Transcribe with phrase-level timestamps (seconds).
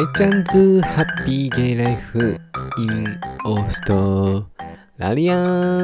[0.00, 2.40] 大ちゃんズハッピーゲイライフ
[2.78, 4.46] インオースト
[4.96, 5.36] ラリア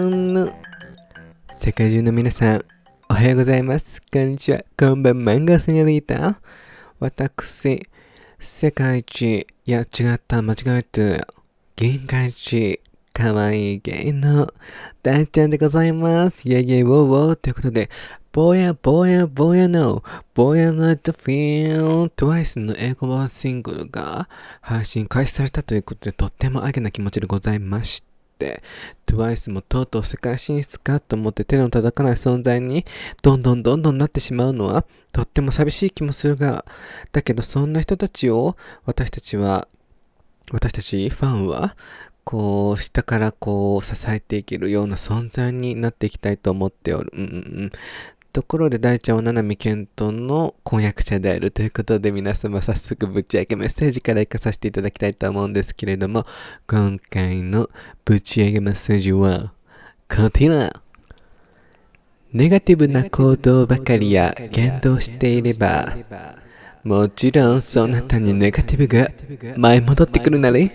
[0.06, 0.51] ン
[1.54, 2.65] 世界中の皆さん
[3.10, 4.01] おはようございます。
[4.10, 4.65] こんにちは。
[4.74, 6.40] こんばんマンガセニョリータ
[6.99, 7.87] 私
[8.38, 11.28] 世界一いや違った間違えた
[11.76, 12.80] 限界値
[13.12, 14.51] かわいいゲイの
[15.03, 16.48] 大ちゃんでございます。
[16.48, 17.37] イェイイェイウォーウォー。
[17.37, 17.91] ということで
[18.37, 24.28] ぼやぼやぼやの、ぼやの The Feel Twice の英語版シングルが
[24.60, 28.04] 配信開始されたということでとってもあげな気持ちでございまし
[28.38, 28.62] て、
[29.06, 32.84] TWICE もとうとう世界進出かと思って手の届かない存在に
[33.22, 36.66] どんどんどんどんなってしまうのはとっても寂しい気もするが、
[37.12, 39.66] だけどそんな人たちを私たちは、
[40.52, 41.74] 私たちファンは
[42.27, 47.12] こう、下からこう、支えていけるような存在になっていきたいと思っておる。
[47.14, 47.30] うんうんう
[47.66, 47.70] ん。
[48.36, 56.27] ところで大ちゃんは七海健人の婚約者であるということで皆様早速ぶち上げメッセージから行かさせていただきたいと思うんですけれども
[56.66, 57.70] 今回の
[58.05, 59.55] ぶち上げメッセージは
[60.06, 60.83] こちら。
[62.34, 65.96] ネガティブな行動ばかりや言動していれば
[66.84, 69.08] もちろんそなたにネガティブが
[69.56, 70.70] 前戻ってくるなれ。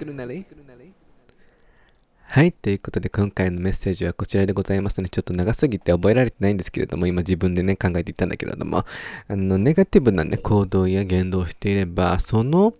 [2.34, 2.54] はい。
[2.54, 8.86] ということで、今回のメッセージはこちらでございますので、ちょっと長すぎて覚えられてないんですけれども、今自分でね、考えていたんだけれども、
[9.28, 12.74] あの、ネガティブなね、行動や言動をしていれば、その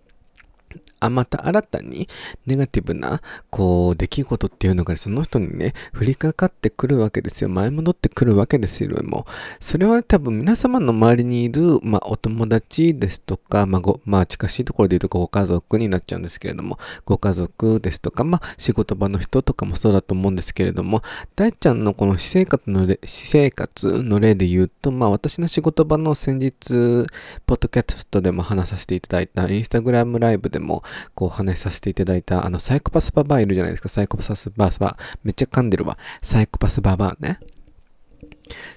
[1.06, 2.08] あ、また新たに
[2.46, 7.50] ネガティブな、こう、出来事っていうのがその人にね、降りかかってくるわけですよ。
[7.50, 8.90] 前戻ってくるわけですよ。
[9.02, 21.02] もう、それは、多分皆様の周りにいる、まあ、お友達ですとか、まあ、ご、まあ、近しいところで言うとご家族になっちゃうんですけれども、ご家族ですとか、まあ、仕事場の人とかもそうだと思うんですけれども、
[21.36, 27.06] 大ちゃんのこの私生活の私生活の例で言うと、まあ、私の仕事場の先日、
[27.46, 30.82] ポッドキャストでも話させていただいたインスタグラムライブでも、
[31.14, 33.88] こうお話しさせていただいた、あの、サイコパスババアいるじゃないですか。
[33.88, 34.96] サイコパスバーバア。
[35.22, 35.98] めっちゃ噛んでるわ。
[36.22, 37.38] サイコパスババアね。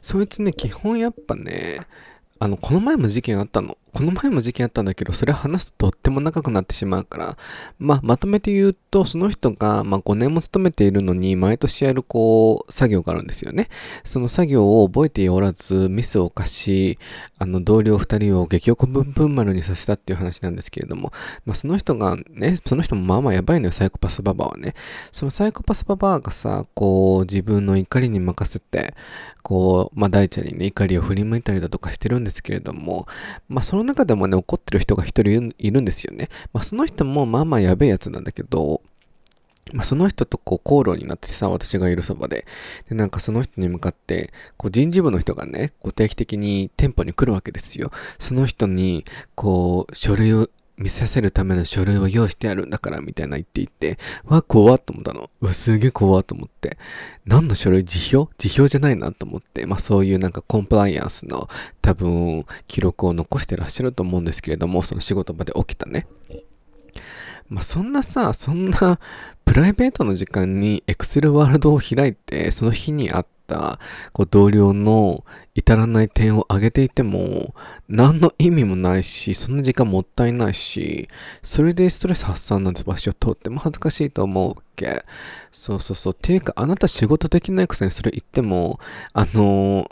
[0.02, 1.80] そいつね、基本やっぱね、
[2.40, 3.78] あの、この前も事件あったの。
[3.96, 7.38] この前も事件あったんだけど、それ話すととっても長くなってしまうから、
[7.80, 13.70] まあ、まとめて言うと、その人が、まあ、5年も勤めているのに、毎年やる、こう、作業があるんですよね。
[14.04, 17.00] その作業を覚えておらず、ミスを犯し、
[17.38, 21.14] あの、同僚2人を激おこぶんぶん丸にさせたっていう話なんですけれども、
[21.46, 24.74] まあ、その人がね、その人もまあまあやばいのよ、サイコパスババアはね。
[25.14, 28.94] そのサイコパスババアがさ、こう、自分の怒りに任せて、
[29.46, 33.08] こう、まあ、大ちゃんにね、怒りを振り向いたりだとかしてるんですけれども、
[33.48, 36.30] まあ、その中でもね、怒ってる人が一人いるんですよね。
[36.54, 38.82] まあ、その人もまあまあやべえやつなんだけど、
[39.74, 42.46] まあ、その人とこう口論になってさ、私がいるそばで。
[42.90, 47.92] で、なんかその人に向かって、こう人事部の人がね、こう定期的に店舗に来るわけですよ。
[48.20, 55.30] その人に、こう、書類を見させるための書類を用意してあるんだから、みたいな言っていて、わ、怖っと思ったの。
[55.42, 56.78] うわ、すげえ怖っと思って。
[57.26, 57.84] 何の書類？
[57.86, 58.34] 辞表？
[58.38, 61.50] 辞表じゃないなと思って、まあそういうなんかコンプライアンスの
[61.82, 66.08] 多分記録を残してらっしゃると思うんですけれども、その仕事場で起きたね。
[67.48, 69.00] まあそんなさ、そんな
[69.46, 73.80] プライベートの時間にエクセルワールドを開いて、その日にあった
[74.14, 75.24] こう同僚の
[75.56, 77.56] 至らない点を挙げていても、
[77.88, 81.08] 何の意味もないし、そんな時間もったいないし、
[81.44, 85.04] それでストレス発散なんて場所とっても恥ずかしいと思うわけ。
[85.52, 86.14] そうそうそう。
[86.14, 88.80] ていうか、あなた仕事できないくせにそれ言っても、
[89.14, 89.90] あのー、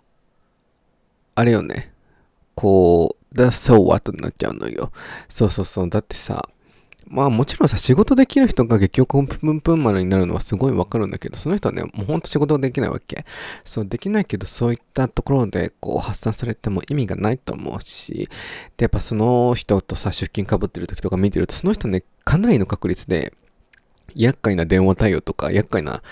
[1.35, 1.93] あれよね。
[2.55, 4.91] こう、だ、そう、後になっちゃうのよ。
[5.29, 5.89] そうそうそう。
[5.89, 6.49] だってさ、
[7.07, 9.27] まあもちろんさ、仕事できる人が激おプン
[9.61, 13.25] プン丸になるのはすごいわかるんだけど、その人はね、もうほんと仕事できないわけ。
[13.63, 18.29] そう、できないけど、そういったところでこう発散されても意味がないと思うし、
[18.77, 23.33] で、やっぱその人とさ、出勤かぶってる時とか見てると、その人ね、かなりの確率で、
[24.15, 26.03] 厄介な電話対応とか、厄介な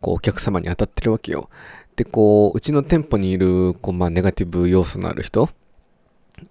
[0.00, 1.50] こうお客様に当たってるわけよ。
[1.96, 5.50] で、こう、うちの店舗にいる、こう、まあ、ネガティブ要素のある人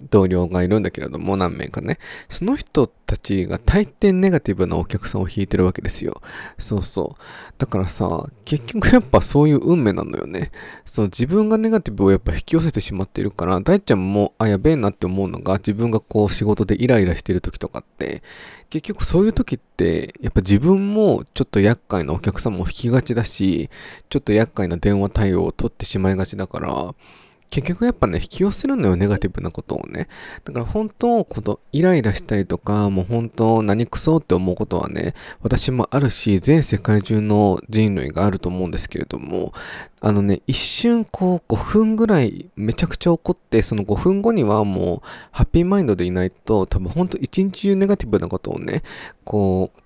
[0.10, 2.00] 同僚がいるんだけれども、何名かね。
[2.30, 6.22] その人たちが大抵ネガティブなお客さんを引いてるわけですよ。
[6.58, 7.24] そうそう。
[7.58, 10.52] だからさ、結局やっぱそういう運命なのよね。
[10.86, 18.24] そう、自分がネガティブをやっぱ引き寄せてしまっているから、大ちゃんも、あ、やべえなって思うのが、自分がこう仕事でイライラしてる時とかって、
[18.70, 23.70] 結局そういう時って、やっぱ自分もちょっと厄介なお客様を引きがちだし、
[24.10, 26.94] ちょっと厄介な電話対応を取ってしまいがちだから、
[27.50, 30.08] 結局やっぱね、引き寄せるのよ、ネガティブなことをね。
[30.46, 39.52] だから本当、こと、イライラしたりとか、もう本当、何くそって思うことはね、私もあるし、全世界中の人類があると思うんですけれども、
[40.02, 48.84] あのね、一瞬こう、5分ぐらいめちゃくちゃ怒って、その5分後にはもう、ハッピーマインドでいないと、多分本当一日中ネガティブなことをね、
[49.24, 49.82] こう、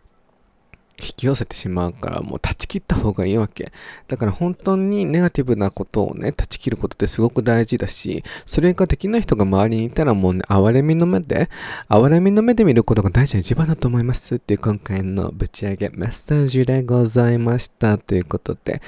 [1.00, 3.72] 引き寄せてしまうからもう断ち切った方がいいわけ。
[4.08, 11.50] だから本当にネガティブなことをね、断ち切ることってすごく大事だし、それができない人が周りにいたらもうね、哀れみの目で、
[11.90, 18.82] 哀れみの目で見ることが大事な一番だと思いますっていう今回のぶち上げメッセージでございましたということで、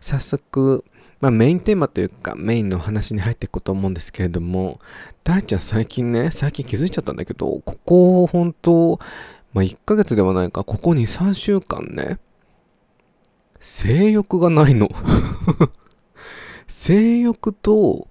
[0.00, 0.84] 早速、
[1.20, 4.80] まあ、メインテーマというかメインのお話に入っていくと思うんですけれども、
[5.22, 8.98] 大ちゃん最近ね、最近気づいちゃったんだけど、ここ本当、
[9.52, 12.18] まあ、1ヶ月ではないか、ここ2、3週間ね、
[13.60, 14.88] 性欲がないの
[16.66, 18.08] 性欲と、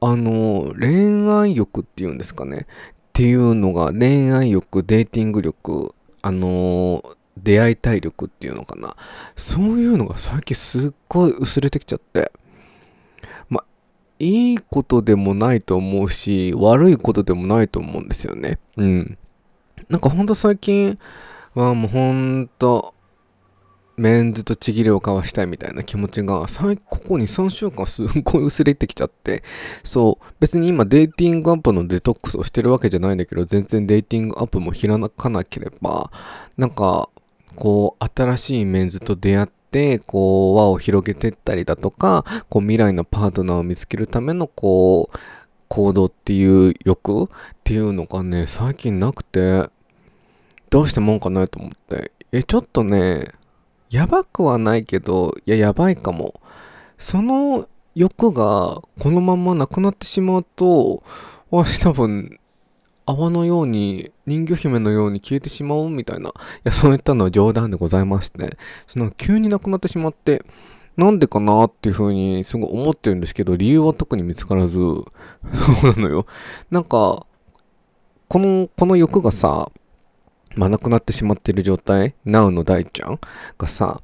[0.00, 2.66] あの、恋愛欲っていうんですかね。
[3.10, 7.04] っていうのが、恋愛欲、デーティング力、あの、
[7.36, 8.96] 出会い体力っていうのかな。
[9.36, 12.32] そういうのが最近すっごい薄れてきちゃって。
[13.48, 13.64] まあ、
[14.18, 18.58] いいことでもないと思うし、悪いことでもないと思うんですよね。
[18.76, 19.18] うん。
[19.88, 20.98] なんかほんと最近
[21.54, 22.94] はもうほんと、
[24.00, 29.42] メンズとちぎりを交わしたいみたいな気持ちが、最ここ2、3週間すっごい薄れてきちゃって、
[29.84, 36.10] そう、別に今デーティングアップのデトックスをしてるわけじゃないんだけど、全然デーティングアップも開かなければ、
[36.56, 37.10] なんか、
[37.56, 45.18] こう、新しいメンズと出会って、こう、輪を広げてったりだとか、こう、未来のパートナーを見つけるための、こう、
[45.70, 47.28] 行動っていう欲っ
[47.62, 49.70] ていうのがね、最近なくて、
[50.68, 52.10] どうしてもんかなと思って。
[52.32, 53.30] え、ちょっとね、
[53.88, 56.40] やばくはないけど、いや、やばいかも。
[56.98, 61.04] その欲がこのままなくなってしまうと、
[61.52, 62.40] 私多分、
[63.06, 66.30] 泡のように、人魚姫のように消えてしまうみたいな。
[66.30, 66.32] い
[66.64, 68.58] や、そういったのは冗談でございまして、
[68.88, 70.44] その急になくなってしまって、
[70.96, 75.06] なんでかなっていうふうにすごい思ってるんですけど、理由は特に見つからず、そ
[75.88, 76.26] うなのよ。
[76.70, 77.26] なんか、
[78.28, 79.70] この、この欲がさ、
[80.56, 83.20] まあ、亡くなってしまってる状態、Now の大ちゃん
[83.56, 84.02] がさ、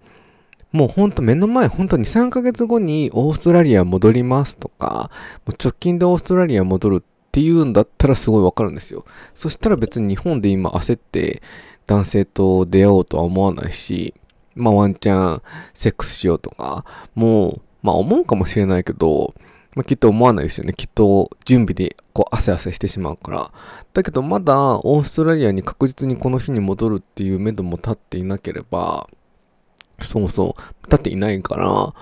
[0.72, 5.10] もうほんと目の前、ほんと2、3ヶ月後にオーストラリア戻りますとか、
[5.46, 9.04] もう直近でオーストラリア戻るっていうんだったらすごいわかるんですよ。
[9.34, 11.42] そしたら別に日本で今焦って
[11.86, 14.14] 男性と出会おうとは思わないし、
[14.56, 15.42] まあワンチャン
[15.74, 19.34] セックスしようとか、もう、まあ思うかもしれないけど、
[19.76, 20.72] まあ、きっと思わないですよね。
[20.72, 23.52] きっと準備でこう汗汗してしまうから。
[23.92, 29.06] だけどまだオーストラリアに確実にこの日に戻るっていう目処も立っていなければ、
[30.00, 31.94] そうそう、立っていないから、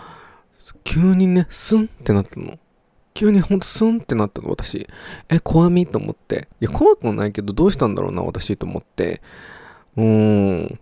[0.84, 2.58] 急にね、スンってなったの。
[3.12, 4.88] 急にほんとスンってなったの、私。
[5.28, 6.48] え、怖みと思って。
[6.60, 9.20] いや、怖くもないけど、どうしたんだろうな、私と思って。
[9.96, 10.80] うーん。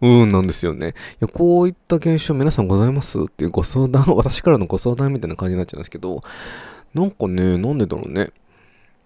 [0.00, 0.88] うんなんですよね。
[0.88, 6.22] いや、こういった現象皆さんございますっていうご相談、私からのご相談みたいな感じになっちゃうんですけど、
[6.94, 8.30] なんかね、なんでだろうね。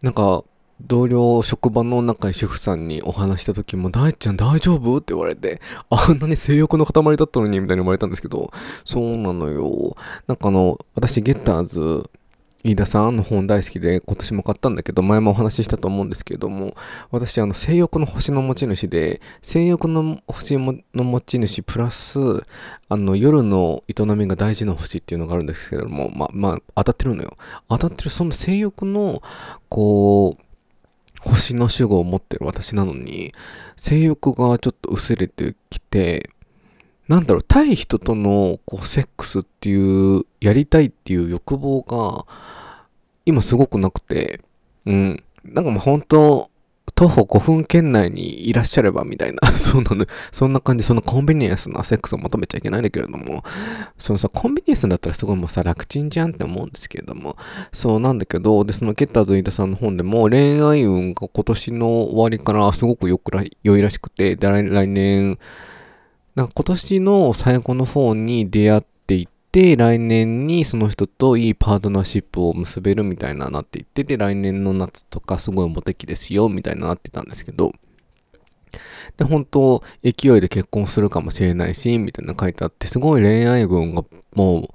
[0.03, 0.45] なんか、
[0.81, 4.97] 同僚、職場の仲いい主婦さんにお話した時も、大ちゃん大丈夫？
[4.97, 8.51] って言われて、あんなに性欲の塊だったのに、みたいに言われたんですけど、
[8.85, 9.97] そうなのよ。
[10.27, 12.11] なんかあの、私、ゲッターズ、
[12.65, 16.73] 飯田さんの本大好きで今年も買ったんだけど、前もお話ししたと思うんですけれども、
[17.11, 22.19] 私、あの、性欲の星の持ち主で、性欲の星の持ち主プラス、
[22.89, 27.37] あの、夜の営みが大事な星っていうのがあるんですけれども、ま、まあ、当たってるのよ。
[27.69, 29.23] 当たってる、そんな性欲の、
[29.69, 30.45] こう、
[31.29, 33.35] 星の主語を持ってる私なのに、
[33.77, 36.31] 性欲がちょっと薄れてきて、
[37.09, 42.27] なんだろう、対人とのこうセックスっていう、やりたいっていう欲望が、
[43.27, 44.41] 今すごくなくて、
[44.87, 45.25] うん。
[45.45, 46.51] なんかもう本当、
[46.95, 53.43] 徒歩5分圏内にいらっしゃればみたいな、 そうなの、そんな感じ、そのコンビニエンスなセックスを求めちゃいけないんだけれども、
[53.99, 57.37] そのさ、コンビニエンスだったらすごいもうさ、楽ちんじゃんって思うんですけれども、
[57.73, 65.39] そうなんだけど、で、そのゲッターズ飯田さんの本でも、恋愛運が今年の終わりからすごくよくら良いらしくて、で、来年、
[66.35, 77.73] なんか今年の最後の方に出会っていって、来年にその人といいパートナーシップを結べるみたいななっていってて、来年の夏とかすごいモテ期ですよ、みたいななってたんですけど、
[79.17, 84.69] で、本当、勢いで結婚するかもしれないし、みたいな書いてあって、すごい恋愛運がもう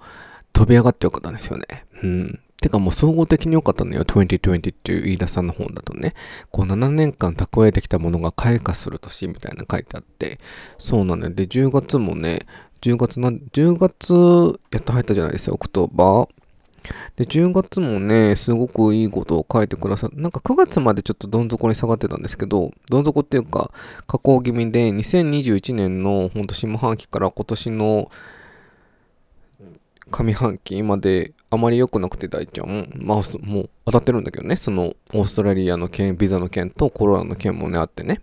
[0.53, 1.85] 飛び上がってよかったんですよね。
[2.01, 2.39] うん。
[2.61, 4.03] てかもう総合的に良かったのよ。
[4.03, 6.13] 2020っていう飯田さんの本だとね。
[6.51, 10.39] こう7年間蓄えてきたものが開花する年みたいな書いてあって。
[10.77, 11.33] そうなのよ。
[11.33, 12.45] で、10月もね、
[12.81, 16.29] 10月な、10月やっと入ったじゃないですか、 October。
[17.17, 23.71] で、10月もね、すごくいいことを書いてくださって、なんか9月までちょっとどん底に下がってたんですけど、どん底っていうか、
[24.07, 28.11] 下降気味で、2021年のほんと下半期から今年の
[30.11, 38.21] 上半期まであまり良くなくて大ちゃん、まあ、もう当たってるんだけどね、そのオーストラリアの件、ビザの件とコロナの件もね、あってね。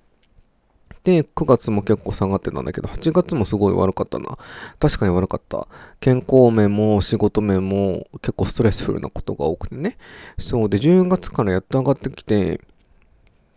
[1.06, 4.38] で、9月も結構下がってたんだけど、8月もすごい悪かったな。
[4.80, 5.68] 確かに悪かった。
[6.00, 9.98] 健康面も仕事面も結構ストレスフルなことが多くてね。
[10.36, 12.60] そうで、10月からやっと上がってきて、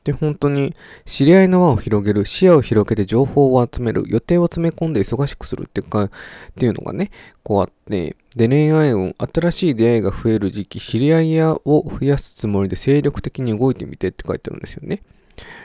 [0.03, 0.75] で、本当に
[1.05, 6.11] 知り合いの輪を広げる、視野を広げて情報を集める、予定を詰め込んで忙しくするっていうか、っ
[6.57, 7.11] ていうのがね、
[7.43, 15.01] こうあって、で、恋愛運、新しい出会いが増える時期、知り合いを増やすつもりで精力的に動いてみてって書いてあるんですよね。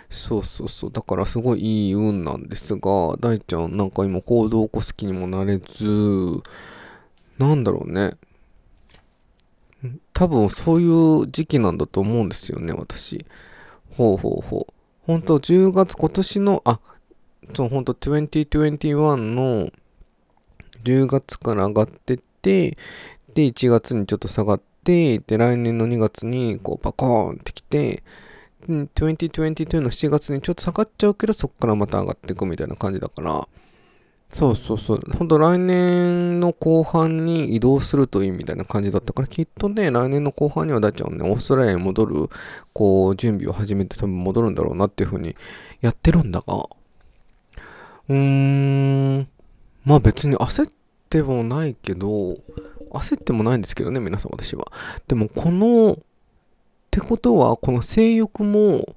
[0.09, 0.93] そうそうそう。
[0.93, 6.43] だからすごいいい運なんですが、大ちゃんなんか今行動を起こす気にもなれず、
[7.39, 8.13] なんだろうね。
[10.13, 13.27] 多分そういう時期なんだと思うんですよね、私。
[13.97, 14.73] ほうほうほう。
[15.07, 16.81] 本当10月、今年の、あ、
[17.55, 19.71] そう、本当2021の
[20.85, 22.77] 10月から上がってって、
[23.35, 28.03] で、1月にちょっと下がって、で、来年の2月にこうパコーンってきて、
[28.69, 33.47] 2022の7月にちょっと下がっちゃうけど、そっからまた上がっていくみたいな感じだから、
[34.35, 35.01] そうそうそう。
[35.17, 42.29] ほんと来年の後半に移動するといいみたいな感じだったから、きっとね、来年の後半には大ちゃんね、オーストラリアに戻る、
[42.73, 45.37] こう、準備を始めて多分戻るんだろうなっていう風に
[45.83, 46.69] やってるんだが、
[48.09, 49.29] うーん、
[49.85, 50.73] まあ別に焦っ
[51.09, 52.37] てもないけど、
[52.91, 54.67] 焦ってもないんですけどね、皆さん私は。
[55.07, 55.97] でもこのっ
[56.91, 58.97] てことは、この性欲も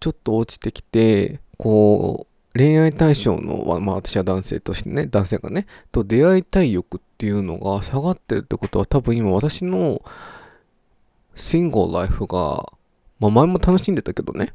[0.00, 10.02] ちょっと落ちてきて、こう、恋愛対象の、まあ私は男性としてね、男性がね、と出会いたい欲っていうのが下がってるってことは多分今私の
[11.36, 12.72] シングルライフが、
[13.18, 14.52] まあ前も楽しんでたけどね、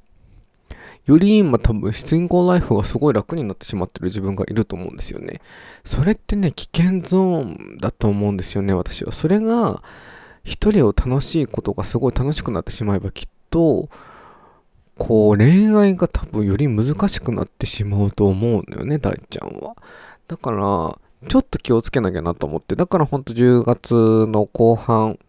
[1.05, 5.39] より今多分シングルライフがすごい楽になってしまってる自分がいると思うんですよね。
[5.83, 9.11] それってね、危険ゾーンだと思うんですよね、私は。
[9.11, 9.83] それが、
[10.43, 13.89] 一人を楽しいことがすごい楽しくなってしまえばきっと、
[14.97, 19.75] こう恋愛が多分より難しくなってしまうと思うのよね、大ちゃんは。
[20.27, 20.57] だから、
[21.27, 23.93] ちょっと気をつけなきゃなと思って、だからほんと10月
[24.27, 25.19] の後半、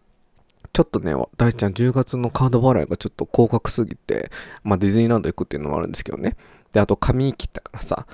[0.73, 4.31] ちょっとね、大ちゃん10月のカード払いがちょっと高額すぎて、
[4.63, 6.35] まあディズニーランド行くっていうのもあるんですけどね。
[6.71, 8.05] で、あと髪切ったからさ、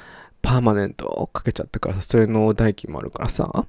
[0.41, 3.65] パーマネントかけちゃったからさ、それの代金もあるからさ、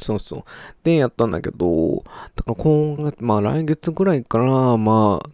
[0.00, 0.44] そうそう。
[0.82, 2.02] で、やったんだけど、
[2.34, 5.28] だから今月、まあ来月ぐらいから、まあ、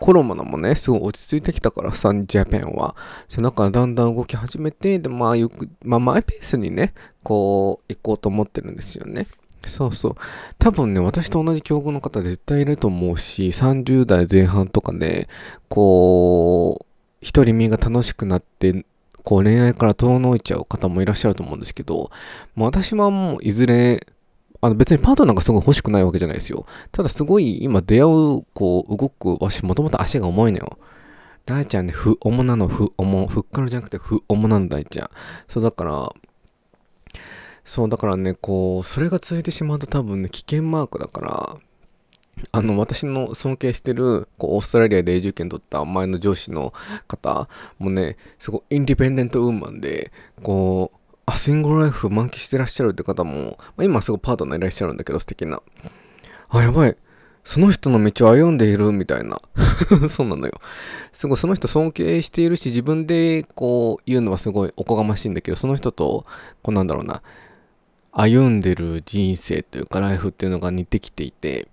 [0.00, 2.96] コロナもね、すごい落ち着いてきたからさ、ジャパンは。
[3.28, 9.26] そ、だからだんだん動き始めて、で、まあ、よく、まあ、マイペースにね、こう、行こうと思ってるんですよね。
[9.66, 10.14] そうそう。
[10.58, 15.28] 多分ね、私と同じ境遇の方絶対いると思うし、30代前半とかで、
[15.68, 16.86] こう、
[17.20, 18.84] 一人身が楽しくなって、
[19.22, 22.10] こう恋愛から遠のいちゃう方もいらっしゃると思うんですけど、
[22.56, 24.06] 私はもういずれ
[24.64, 26.64] あの別にパートナーがすごい欲しくないわけじゃないですよ。
[26.90, 28.00] ただすごい今出会
[28.38, 30.78] う、こう動く、わしもともと足が重いのよ。
[31.44, 33.26] 大ちゃんね、不重なの、不重。
[33.26, 35.10] ふっからじゃなくて不重なんだ、大ちゃん。
[35.48, 36.14] そうだから、
[37.62, 41.56] そうだからね、こう、それが続いてしまうと多分ね、危険マークだから、
[42.52, 46.72] あの、私の尊敬してる、こう、オーストラリアで永住権取った前の上司の
[47.06, 50.10] 方もね、すごいインディペンデントウーマンで、
[50.42, 50.93] こう、
[51.26, 55.62] あ、シングルライフ満喫してらっしゃるって方も、まあ、今すごいパートナーいらっしゃるんだけど、素敵な。
[56.50, 56.96] あ、やばい。
[57.44, 59.40] その人の道を歩んでいるみたいな。
[60.08, 60.52] そうなのよ。
[61.12, 66.24] すごいその人尊敬しているし、自分でこう言うのはすごいおこがましいんだけど、その人と、
[66.62, 67.22] こうなんだろうな、
[68.12, 71.68] 歩んでる人生というかライフっていうのが似てきていて、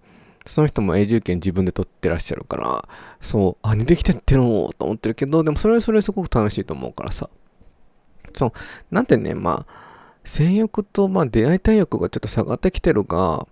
[0.45, 2.89] その人も永住権自分で取ってらっしゃるから、
[3.21, 4.71] そう、あ、似てきてっての？
[4.77, 7.29] と思ってるけど、でもそれはそれすごく楽しいと思うからさ。
[8.33, 8.51] そう、
[8.91, 9.73] なんてね、まあ、
[10.23, 13.47] 性欲と、まあ、出会いたい欲がちょっと下がってきてるが、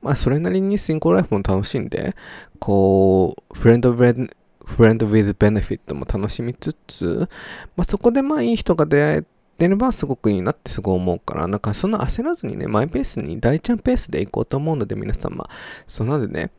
[0.00, 2.14] まあ、それなりにシングルライフも楽しんで、
[2.58, 4.32] こう、フレンドフレンド、
[4.64, 7.28] フレンドウィズベネフィットも楽しみつつ、
[7.76, 9.24] まあ、そこでまあいい人が出会え
[9.58, 15.48] てればすごくいいなってすごい思うから、なんかそんな焦らずにね、マイペースに大ちゃんペースで行こうと思うので皆様、
[15.86, 16.50] そのでね、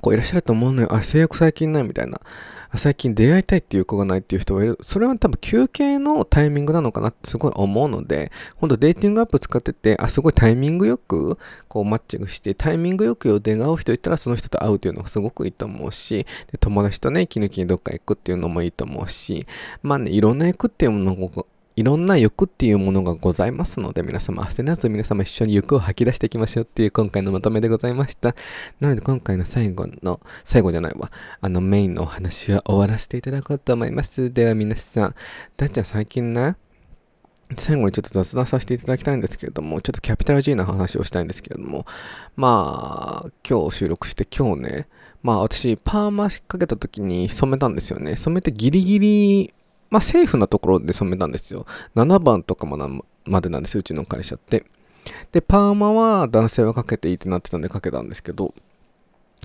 [0.00, 0.94] こういらっしゃると思うのよ。
[0.94, 2.20] あ、性欲最近ないみたいな。
[2.74, 4.78] 最近出会いたいっていう子がないっていう人がいる。
[4.82, 19.46] それは多分休憩のタイミングなのかなってすごい思うので、ほんとデーティングアップ使ってて、あ、すごいタイミングよくこうマッチングして、タイミングよく予定が合う人いたらその人と会うっていうのがすごくいいと思うし、で友達とね、息抜きにどっか行くっていうのもいいと思うし、
[19.82, 21.14] まあね、いろんな行くっていうもの
[21.76, 28.34] いろんな欲っていうものがございますので、皆様焦らず皆様一緒に欲を吐き出していきましょうっていう今回のまとめでございました。
[28.80, 34.32] なので今回の最後の、最後じゃないわ、あのメインのお話は終わらせていただこうと思います。
[34.32, 35.14] では皆さん、
[35.58, 36.56] だっちゃん最近ね、
[37.58, 41.84] 最後にちょっと雑談させていただきたいんですけれども、ちょっとキャピタル G の話をしたいんですけれども、
[42.36, 44.88] まあ、今日収録して今日ね、
[45.22, 48.16] まあ私、パーマかけた時に染めたんですよね。
[48.16, 49.54] 染めてギリギリ、
[49.90, 51.66] まあセーフなところで染めたんですよ。
[51.94, 54.64] 7番とかまでなんです、うちの会社って。
[55.32, 58.54] で、パーマは男性はかけていいってなってたんでかけたんですけど、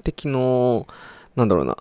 [0.04, 0.86] で、昨日、
[1.36, 1.78] なんだろうな、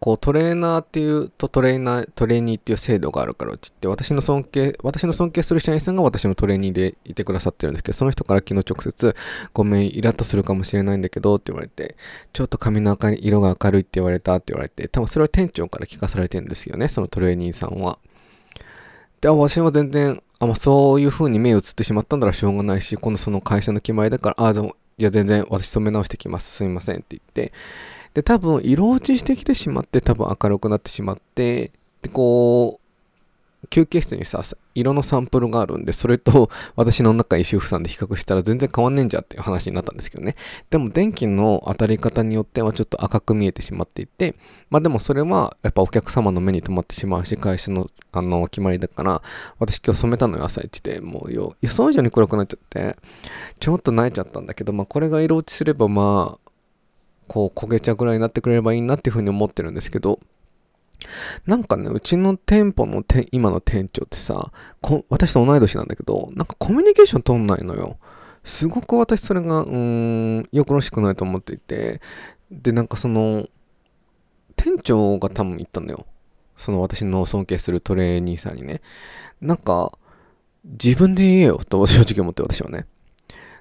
[0.00, 9.14] こうトレーナーっていうとトレーナー、トレーニーっていう制度があるからうちって私の尊敬、私の尊敬する社員さんが私のトレーニーでいてくださってるんですけど、その人から昨日直接、
[9.52, 11.96] ごめん、イラッとするかもしれないんだけどって言われて、
[12.32, 17.98] ちょっと髪の色が明るいって言われたって言われて、多分それは店長から聞かされてるんですよね、そのトレーニーさんは。
[19.20, 26.56] で、私は全然、あ、まあ、そういう風に目移ってしまったんだらしょうがないし、今度その会社の決まりだから、あ、でも、いや、全然私染め直してきます。
[26.56, 27.52] すみませんって言って、
[28.14, 32.90] で、多分、色落ちしてきてしまって、多分明るくなってしまって、で、こう、
[33.68, 34.42] 休憩室にさ、
[34.74, 40.34] 色のサンプルがあるんで、それと 私の中に主婦さんで比較したら全然変わんねえんじゃっていう話になったんですけどね。
[40.70, 44.34] でも電気の当たり方によってはちょっと赤く見えてしまっていて、
[44.70, 49.22] まあでもそれはやっぱお客様の目に留まってしまうし、会社のあの決まりだから、
[49.58, 52.96] 私今日染めたのよ朝一で、もうよ予想以上に暗くなっちゃって、
[53.58, 56.49] ちょっと泣いちゃったんだけど、まあこれが色落ちすればまあ、
[57.30, 60.18] こう焦げ茶ぐらいになってくれればいいなっていうふうに思ってるんですけど、
[61.46, 64.50] なんかね、うちの店舗の今の店長ってさ、
[65.08, 67.98] 私と同い年なんだけど、なんかコミュニケーション取んないのよ。
[68.42, 72.00] すごく私それが、うーん、よくろしくないと思っていて、
[72.50, 73.46] で、なんかその、
[74.56, 76.06] 店長が多分言ったのよ。
[76.56, 78.80] その私の尊敬するトレーニーさんにね。
[79.40, 79.96] なんか、
[80.64, 82.86] 自分で言えよと正直思って私はね。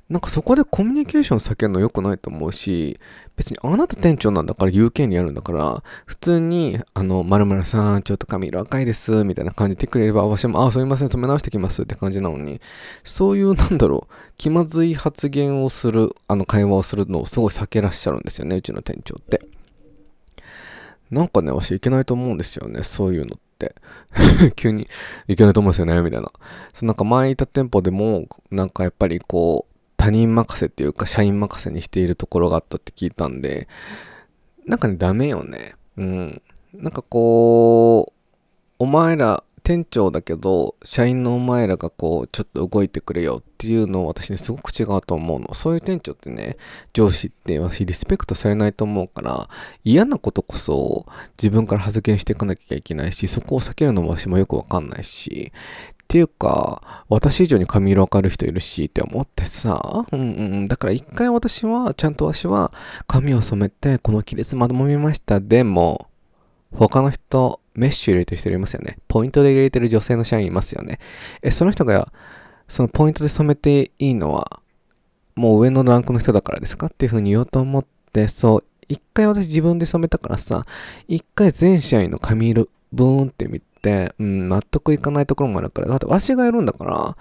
[0.10, 3.00] なんかそこでコミュニケーション避けるの良くないと思うし、
[3.36, 12.60] 別にあなた店長なんだから言う権利あるんだから、普通に、あの、まるさん、ちょっと髪色赤いです、みたいな感じでくれれば、私も、あ、すみません、染め直してきますって感じなのに、
[13.04, 19.42] そういう、なんだろう、気まずい発言をする、あの、会話をするのをすごい避けらっしゃるんですよね、うちの店長って。
[21.12, 23.76] なんかね、私いけないと思うんですよね、そういうのって。
[24.56, 24.88] 急に
[25.28, 26.32] いけないと思うんですよね、みたいな。
[26.74, 29.69] そなんか前いた店舗でも、なんかやっぱりこう、
[30.00, 33.68] 他人任せっていうか社員任せにしているところがあったって聞いたんで、
[34.66, 35.76] なんかね、ダメよね。
[35.98, 36.42] うん。
[36.74, 38.44] なんかこう、
[38.80, 45.54] お前ら、店長だけど、社員のお前らがこう、ちょっと動いてくれよっていうのを私ね、すごく違うと思うの。
[45.54, 46.58] そういう店長ってね、
[46.94, 49.50] 上司って私リスペクトされないと思うから、
[49.84, 51.06] 嫌なことこそ
[51.38, 55.52] 自分から発言していかなきゃいけないし、そこを避けるのも私もよくわかんないし、
[56.10, 60.24] っていうか、私以上に髪色わかる人いるしって思ってさ、うんう
[60.64, 62.74] ん、だから一回私は、ちゃんと私は
[63.06, 65.40] 髪を染めて、この亀裂まとめました。
[65.40, 66.08] でも、
[66.72, 68.98] 他の人、メッシュ入れてる人いますよね。
[69.08, 70.98] ポイントで入れてる女性の社員いますよね。
[71.44, 72.12] え、その人が、
[72.68, 74.62] そのポイントで染めていいのは、
[75.36, 80.66] もう上のランクの人だからですかっていうふうに言おうと思って、そう、一回私自分で染めたからさ、
[81.08, 87.18] 一回全社員の髪色、ブーンって見てて、、うん、納得いかないところもあるから、だってわしがやるんだから、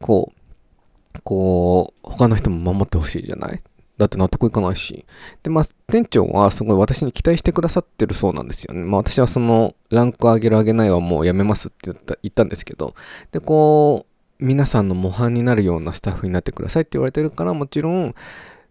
[0.00, 3.60] こう、こう、他の人も守ってほしいじゃない？
[3.98, 5.04] だって納得いかないし。
[5.42, 8.80] で、まあ、店長はすごい私に期待してくださってるそうなんですよね。
[8.80, 12.94] まあ、私はその、ランク上げる上げないはもうやめますって言った言ったんですけど、
[13.30, 14.06] で、こ
[14.40, 18.14] う、皆さんの模範になるようなスタッフになってくださいって言われてるから、もちろん、